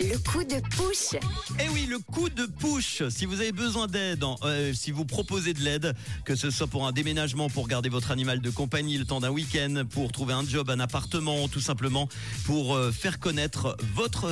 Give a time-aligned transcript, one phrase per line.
[0.00, 1.20] Le coup de push.
[1.60, 3.04] Eh oui, le coup de push.
[3.10, 6.84] Si vous avez besoin d'aide, euh, si vous proposez de l'aide, que ce soit pour
[6.84, 10.44] un déménagement, pour garder votre animal de compagnie le temps d'un week-end, pour trouver un
[10.44, 12.08] job, un appartement, tout simplement
[12.44, 14.24] pour euh, faire connaître votre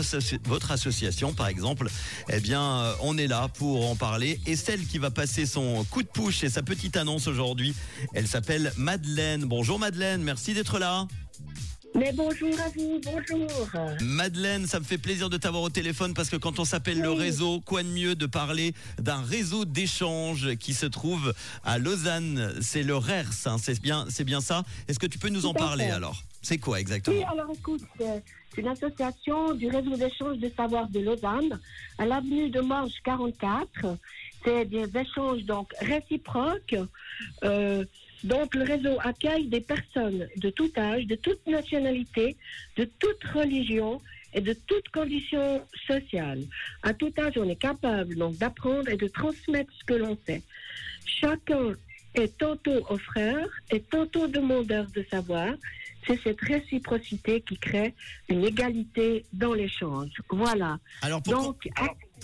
[0.73, 1.89] association, par exemple,
[2.29, 4.41] eh bien, euh, on est là pour en parler.
[4.47, 7.73] Et celle qui va passer son coup de push et sa petite annonce aujourd'hui,
[8.15, 9.45] elle s'appelle Madeleine.
[9.45, 11.07] Bonjour Madeleine, merci d'être là.
[11.95, 13.49] Mais bonjour à vous, bonjour.
[14.03, 17.11] Madeleine, ça me fait plaisir de t'avoir au téléphone parce que quand on s'appelle le
[17.13, 21.33] réseau, quoi de mieux de parler d'un réseau d'échanges qui se trouve
[21.65, 22.55] à Lausanne?
[22.61, 24.65] C'est le RERS, hein, c'est bien, c'est bien ça?
[24.89, 25.91] Est-ce que tu peux nous en Tout parler fait.
[25.93, 26.21] alors?
[26.43, 27.17] C'est quoi exactement?
[27.17, 28.23] Oui, alors écoute, c'est
[28.55, 31.59] c'est une association du réseau d'échange de savoir de Lausanne,
[31.99, 33.97] à l'avenue de Morges 44.
[34.45, 36.77] C'est des échanges donc réciproques.
[37.43, 37.85] Euh,
[38.25, 42.37] donc le réseau accueille des personnes de tout âge, de toute nationalité,
[42.77, 44.01] de toute religion
[44.33, 46.41] et de toute condition sociale.
[46.83, 50.43] À tout âge, on est capable donc d'apprendre et de transmettre ce que l'on sait.
[51.05, 51.75] Chacun
[52.15, 55.55] est tantôt offreur et tantôt demandeur de savoir.
[56.07, 57.95] C'est cette réciprocité qui crée
[58.29, 60.11] une égalité dans l'échange.
[60.29, 60.79] Voilà.
[61.03, 61.69] Alors pour Donc,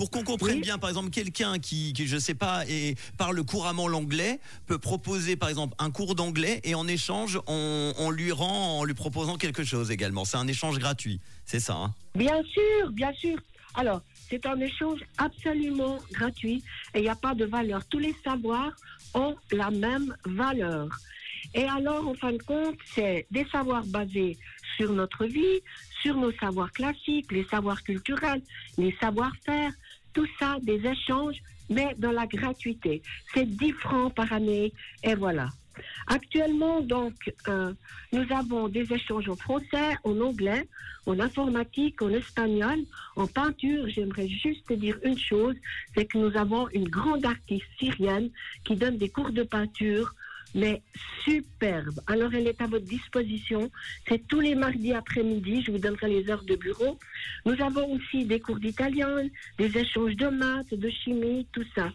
[0.00, 0.60] pour qu'on comprenne Oui.
[0.62, 5.36] bien, par exemple, quelqu'un qui, qui, je sais pas, et parle couramment l'anglais, peut proposer,
[5.36, 9.36] par exemple, un cours d'anglais et en échange, on, on lui rend en lui proposant
[9.36, 10.24] quelque chose également.
[10.24, 11.74] C'est un échange gratuit, c'est ça.
[11.74, 11.94] Hein?
[12.14, 13.36] Bien sûr, bien sûr.
[13.74, 17.84] Alors, c'est un échange absolument gratuit et il n'y a pas de valeur.
[17.84, 18.72] Tous les savoirs
[19.12, 20.88] ont la même valeur.
[21.54, 24.38] Et alors, en fin de compte, c'est des savoirs basés
[24.76, 25.60] sur notre vie,
[26.02, 28.42] sur nos savoirs classiques, les savoirs culturels,
[28.78, 29.72] les savoir-faire,
[30.12, 33.02] tout ça, des échanges, mais dans la gratuité.
[33.34, 34.72] C'est 10 francs par année
[35.04, 35.48] et voilà.
[36.06, 37.14] Actuellement, donc,
[37.48, 37.72] euh,
[38.12, 40.68] nous avons des échanges en français, en anglais,
[41.06, 42.78] en informatique, en espagnol,
[43.16, 43.88] en peinture.
[43.88, 45.54] J'aimerais juste dire une chose,
[45.94, 48.30] c'est que nous avons une grande artiste syrienne
[48.64, 50.12] qui donne des cours de peinture,
[50.54, 50.82] mais
[51.24, 52.00] superbe.
[52.06, 53.70] Alors, elle est à votre disposition.
[54.08, 55.62] C'est tous les mardis après-midi.
[55.66, 56.98] Je vous donnerai les heures de bureau.
[57.46, 59.16] Nous avons aussi des cours d'italien,
[59.58, 61.92] des échanges de maths, de chimie, tout ça.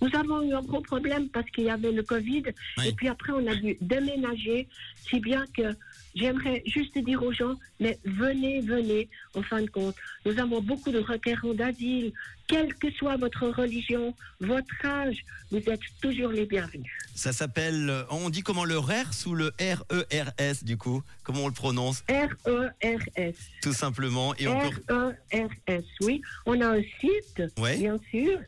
[0.00, 2.44] Nous avons eu un gros problème parce qu'il y avait le Covid.
[2.78, 2.88] Oui.
[2.88, 4.68] Et puis après, on a dû déménager,
[5.08, 5.74] si bien que
[6.14, 9.96] j'aimerais juste dire aux gens, mais venez, venez, en fin de compte.
[10.24, 12.12] Nous avons beaucoup de requérants d'asile,
[12.46, 15.18] quelle que soit votre religion, votre âge,
[15.50, 16.92] vous êtes toujours les bienvenus.
[17.14, 21.48] Ça s'appelle, euh, on dit comment le RERS ou le R-E-R-S du coup Comment on
[21.48, 23.36] le prononce R-E-R-S.
[23.62, 24.34] Tout simplement.
[24.36, 26.22] Et on R-E-R-S, oui.
[26.46, 27.76] On a un site, Ouais.
[27.78, 28.38] bien sûr.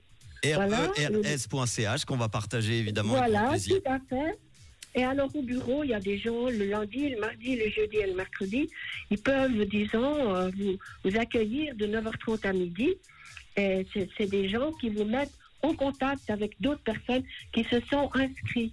[0.45, 4.39] rers.ch qu'on va partager évidemment Voilà, tout à fait.
[4.95, 7.99] Et alors au bureau, il y a des gens le lundi, le mardi, le jeudi
[7.99, 8.69] et le mercredi.
[9.11, 12.95] Ils peuvent, disons, euh, vous, vous accueillir de 9h30 à midi.
[13.57, 17.23] Et c'est c'est des gens qui vous mettent en contact avec d'autres personnes
[17.53, 18.73] qui se sont inscrits.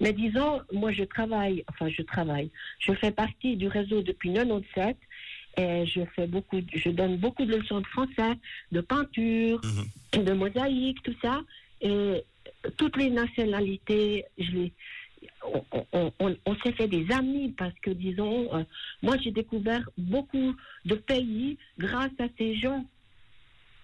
[0.00, 4.96] Mais disons, moi je travaille, enfin je travaille, je fais partie du réseau depuis 97
[5.58, 8.34] et je fais beaucoup, je donne beaucoup de leçons de français,
[8.72, 9.60] de peinture,
[10.14, 10.24] Mhm.
[10.24, 11.40] de mosaïque, tout ça.
[11.80, 12.22] Et
[12.76, 14.72] toutes les nationalités, je les,
[15.42, 18.64] on, on- on- on s'est fait des amis parce que, disons, euh,
[19.02, 20.54] moi j'ai découvert beaucoup
[20.84, 22.84] de pays grâce à ces gens.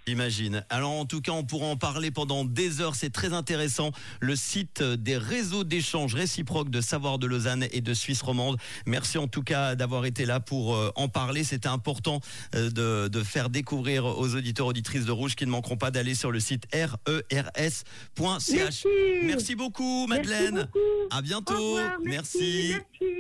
[0.07, 0.65] Imagine.
[0.69, 2.97] Alors en tout cas, on pourra en parler pendant des heures.
[2.97, 3.93] C'est très intéressant.
[4.21, 8.57] Le site des réseaux d'échange réciproques de Savoir de Lausanne et de Suisse romande.
[8.87, 11.45] Merci en tout cas d'avoir été là pour euh, en parler.
[11.45, 12.21] C'était important
[12.55, 16.15] euh, de, de faire découvrir aux auditeurs auditrices de Rouge qui ne manqueront pas d'aller
[16.15, 17.83] sur le site rers.ch.
[18.19, 18.89] Merci.
[19.25, 20.55] Merci beaucoup, Madeleine.
[20.55, 21.09] Merci beaucoup.
[21.11, 21.55] À bientôt.
[21.55, 22.75] Au revoir, merci.
[23.01, 23.13] merci.